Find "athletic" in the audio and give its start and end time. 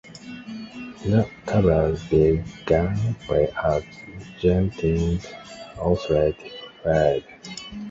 5.77-6.53